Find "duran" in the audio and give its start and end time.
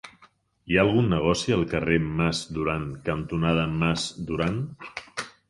2.57-2.89, 4.33-4.61